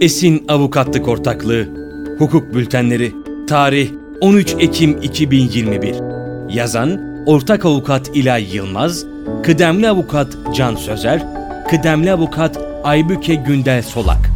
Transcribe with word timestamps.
Esin 0.00 0.44
Avukatlık 0.48 1.08
Ortaklığı 1.08 1.68
Hukuk 2.18 2.54
Bültenleri 2.54 3.12
Tarih 3.48 3.90
13 4.20 4.54
Ekim 4.58 5.02
2021 5.02 5.94
Yazan 6.56 7.22
Ortak 7.26 7.64
Avukat 7.64 8.16
İlay 8.16 8.56
Yılmaz 8.56 9.06
Kıdemli 9.42 9.88
Avukat 9.88 10.38
Can 10.56 10.76
Sözer 10.76 11.26
Kıdemli 11.70 12.12
Avukat 12.12 12.58
Aybüke 12.84 13.34
Gündel 13.34 13.82
Solak 13.82 14.30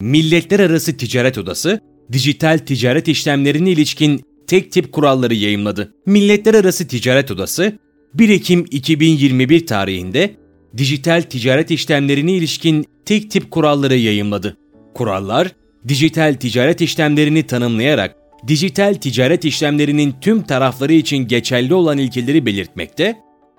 Milletler 0.00 0.60
Arası 0.60 0.96
Ticaret 0.96 1.38
Odası 1.38 1.80
dijital 2.12 2.58
ticaret 2.58 3.08
işlemlerine 3.08 3.70
ilişkin 3.70 4.24
tek 4.46 4.72
tip 4.72 4.92
kuralları 4.92 5.34
yayımladı. 5.34 5.94
Milletler 6.06 6.54
Arası 6.54 6.88
Ticaret 6.88 7.30
Odası 7.30 7.78
1 8.14 8.28
Ekim 8.28 8.64
2021 8.70 9.66
tarihinde 9.66 10.36
dijital 10.76 11.22
ticaret 11.22 11.70
işlemlerine 11.70 12.32
ilişkin 12.32 12.86
tek 13.04 13.30
tip 13.30 13.50
kuralları 13.50 13.96
yayımladı. 13.96 14.56
Kurallar, 14.94 15.48
dijital 15.88 16.34
ticaret 16.34 16.80
işlemlerini 16.80 17.42
tanımlayarak 17.42 18.16
dijital 18.46 18.94
ticaret 18.94 19.44
işlemlerinin 19.44 20.14
tüm 20.20 20.42
tarafları 20.42 20.92
için 20.92 21.16
geçerli 21.16 21.74
olan 21.74 21.98
ilkeleri 21.98 22.46
belirtmekte 22.46 23.16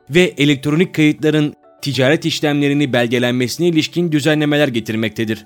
ve 0.09 0.33
elektronik 0.37 0.95
kayıtların 0.95 1.53
ticaret 1.81 2.25
işlemlerini 2.25 2.93
belgelenmesine 2.93 3.67
ilişkin 3.67 4.11
düzenlemeler 4.11 4.67
getirmektedir. 4.67 5.45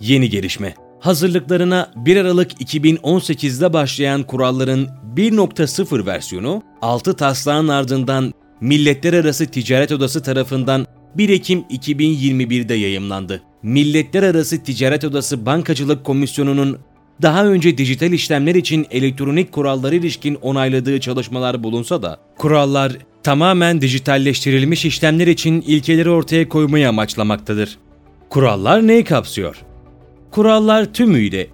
Yeni 0.00 0.30
gelişme 0.30 0.74
Hazırlıklarına 1.02 1.90
1 1.96 2.16
Aralık 2.16 2.52
2018'de 2.52 3.72
başlayan 3.72 4.22
kuralların 4.22 4.88
1.0 5.16 6.06
versiyonu 6.06 6.62
6 6.82 7.16
taslağın 7.16 7.68
ardından 7.68 8.32
Milletler 8.60 9.12
Arası 9.12 9.46
Ticaret 9.46 9.92
Odası 9.92 10.22
tarafından 10.22 10.86
1 11.14 11.28
Ekim 11.28 11.60
2021'de 11.60 12.74
yayımlandı. 12.74 13.42
Milletler 13.62 14.22
Arası 14.22 14.62
Ticaret 14.62 15.04
Odası 15.04 15.46
Bankacılık 15.46 16.04
Komisyonu'nun 16.04 16.78
daha 17.22 17.46
önce 17.46 17.78
dijital 17.78 18.12
işlemler 18.12 18.54
için 18.54 18.86
elektronik 18.90 19.52
kuralları 19.52 19.96
ilişkin 19.96 20.34
onayladığı 20.34 21.00
çalışmalar 21.00 21.62
bulunsa 21.62 22.02
da 22.02 22.18
kurallar 22.38 22.92
tamamen 23.22 23.80
dijitalleştirilmiş 23.80 24.84
işlemler 24.84 25.26
için 25.26 25.60
ilkeleri 25.60 26.10
ortaya 26.10 26.48
koymayı 26.48 26.88
amaçlamaktadır. 26.88 27.78
Kurallar 28.28 28.86
neyi 28.86 29.04
kapsıyor? 29.04 29.56
Kurallar 30.30 30.92
tümüyle 30.92 31.46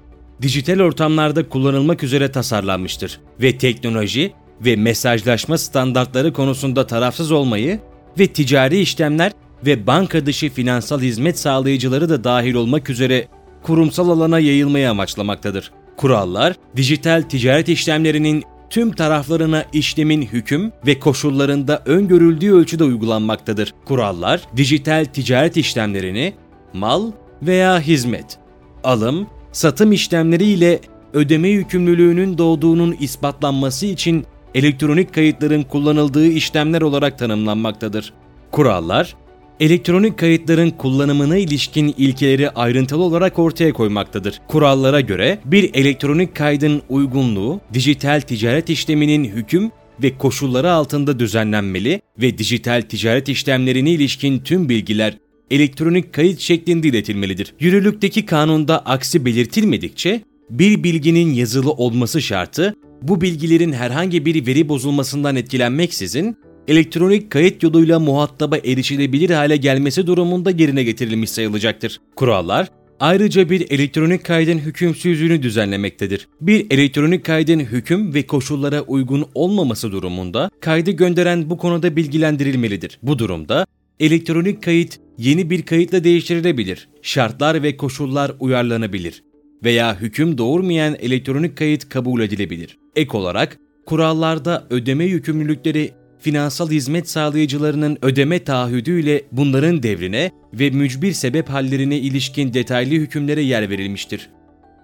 dijital 0.42 0.80
ortamlarda 0.80 1.48
kullanılmak 1.48 2.02
üzere 2.02 2.32
tasarlanmıştır 2.32 3.20
ve 3.42 3.58
teknoloji 3.58 4.32
ve 4.60 4.76
mesajlaşma 4.76 5.58
standartları 5.58 6.32
konusunda 6.32 6.86
tarafsız 6.86 7.32
olmayı 7.32 7.80
ve 8.18 8.26
ticari 8.26 8.78
işlemler 8.80 9.32
ve 9.66 9.86
banka 9.86 10.26
dışı 10.26 10.48
finansal 10.50 11.00
hizmet 11.00 11.38
sağlayıcıları 11.38 12.08
da 12.08 12.24
dahil 12.24 12.54
olmak 12.54 12.90
üzere 12.90 13.28
kurumsal 13.62 14.08
alana 14.10 14.38
yayılmayı 14.38 14.90
amaçlamaktadır. 14.90 15.72
Kurallar, 15.96 16.56
dijital 16.76 17.22
ticaret 17.22 17.68
işlemlerinin 17.68 18.44
tüm 18.70 18.92
taraflarına 18.92 19.64
işlemin 19.72 20.22
hüküm 20.22 20.72
ve 20.86 20.98
koşullarında 20.98 21.82
öngörüldüğü 21.86 22.52
ölçüde 22.52 22.84
uygulanmaktadır. 22.84 23.74
Kurallar, 23.84 24.40
dijital 24.56 25.04
ticaret 25.04 25.56
işlemlerini 25.56 26.34
mal 26.72 27.12
veya 27.42 27.80
hizmet, 27.80 28.38
alım, 28.84 29.26
satım 29.52 29.92
işlemleri 29.92 30.44
ile 30.44 30.80
ödeme 31.12 31.48
yükümlülüğünün 31.48 32.38
doğduğunun 32.38 32.96
ispatlanması 33.00 33.86
için 33.86 34.24
elektronik 34.54 35.14
kayıtların 35.14 35.62
kullanıldığı 35.62 36.26
işlemler 36.26 36.82
olarak 36.82 37.18
tanımlanmaktadır. 37.18 38.12
Kurallar, 38.50 39.16
elektronik 39.60 40.18
kayıtların 40.18 40.70
kullanımına 40.70 41.36
ilişkin 41.36 41.94
ilkeleri 41.98 42.50
ayrıntılı 42.50 43.02
olarak 43.02 43.38
ortaya 43.38 43.72
koymaktadır. 43.72 44.40
Kurallara 44.48 45.00
göre 45.00 45.38
bir 45.44 45.70
elektronik 45.74 46.36
kaydın 46.36 46.82
uygunluğu, 46.88 47.60
dijital 47.74 48.20
ticaret 48.20 48.70
işleminin 48.70 49.24
hüküm 49.24 49.70
ve 50.02 50.18
koşulları 50.18 50.72
altında 50.72 51.18
düzenlenmeli 51.18 52.00
ve 52.22 52.38
dijital 52.38 52.82
ticaret 52.82 53.28
işlemlerine 53.28 53.90
ilişkin 53.90 54.38
tüm 54.38 54.68
bilgiler 54.68 55.18
elektronik 55.50 56.12
kayıt 56.12 56.40
şeklinde 56.40 56.88
iletilmelidir. 56.88 57.54
Yürürlükteki 57.60 58.26
kanunda 58.26 58.86
aksi 58.86 59.24
belirtilmedikçe 59.24 60.22
bir 60.50 60.82
bilginin 60.82 61.32
yazılı 61.32 61.72
olması 61.72 62.22
şartı 62.22 62.74
bu 63.02 63.20
bilgilerin 63.20 63.72
herhangi 63.72 64.26
bir 64.26 64.46
veri 64.46 64.68
bozulmasından 64.68 65.36
etkilenmeksizin 65.36 66.36
elektronik 66.68 67.30
kayıt 67.30 67.62
yoluyla 67.62 67.98
muhataba 67.98 68.56
erişilebilir 68.56 69.30
hale 69.30 69.56
gelmesi 69.56 70.06
durumunda 70.06 70.50
yerine 70.50 70.84
getirilmiş 70.84 71.30
sayılacaktır. 71.30 72.00
Kurallar, 72.16 72.68
ayrıca 73.00 73.50
bir 73.50 73.70
elektronik 73.70 74.24
kaydın 74.24 74.58
hükümsüzlüğünü 74.58 75.42
düzenlemektedir. 75.42 76.28
Bir 76.40 76.66
elektronik 76.70 77.24
kaydın 77.24 77.60
hüküm 77.60 78.14
ve 78.14 78.26
koşullara 78.26 78.80
uygun 78.80 79.26
olmaması 79.34 79.92
durumunda 79.92 80.50
kaydı 80.60 80.90
gönderen 80.90 81.50
bu 81.50 81.58
konuda 81.58 81.96
bilgilendirilmelidir. 81.96 82.98
Bu 83.02 83.18
durumda 83.18 83.66
elektronik 84.00 84.62
kayıt 84.62 85.00
yeni 85.18 85.50
bir 85.50 85.62
kayıtla 85.62 86.04
değiştirilebilir, 86.04 86.88
şartlar 87.02 87.62
ve 87.62 87.76
koşullar 87.76 88.32
uyarlanabilir 88.40 89.22
veya 89.64 90.00
hüküm 90.00 90.38
doğurmayan 90.38 90.96
elektronik 91.00 91.56
kayıt 91.56 91.88
kabul 91.88 92.20
edilebilir. 92.20 92.78
Ek 92.96 93.16
olarak 93.16 93.58
kurallarda 93.86 94.66
ödeme 94.70 95.04
yükümlülükleri 95.04 95.92
finansal 96.20 96.70
hizmet 96.70 97.10
sağlayıcılarının 97.10 97.98
ödeme 98.02 98.44
taahhüdüyle 98.44 99.24
bunların 99.32 99.82
devrine 99.82 100.30
ve 100.52 100.70
mücbir 100.70 101.12
sebep 101.12 101.48
hallerine 101.48 101.98
ilişkin 101.98 102.54
detaylı 102.54 102.94
hükümlere 102.94 103.42
yer 103.42 103.70
verilmiştir. 103.70 104.30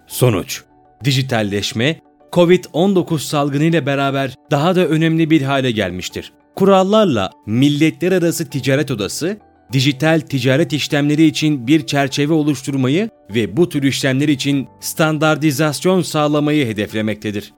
Sonuç 0.07 0.63
Dijitalleşme, 1.03 1.99
Covid-19 2.31 3.19
salgını 3.19 3.63
ile 3.63 3.85
beraber 3.85 4.35
daha 4.51 4.75
da 4.75 4.87
önemli 4.87 5.29
bir 5.29 5.41
hale 5.41 5.71
gelmiştir. 5.71 6.31
Kurallarla 6.55 7.31
Milletler 7.45 8.11
Arası 8.11 8.49
Ticaret 8.49 8.91
Odası, 8.91 9.37
dijital 9.73 10.19
ticaret 10.19 10.73
işlemleri 10.73 11.25
için 11.25 11.67
bir 11.67 11.85
çerçeve 11.85 12.33
oluşturmayı 12.33 13.09
ve 13.35 13.57
bu 13.57 13.69
tür 13.69 13.83
işlemler 13.83 14.27
için 14.27 14.67
standartizasyon 14.79 16.01
sağlamayı 16.01 16.67
hedeflemektedir. 16.67 17.53